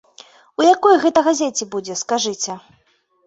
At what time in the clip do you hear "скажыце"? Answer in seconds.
2.03-2.51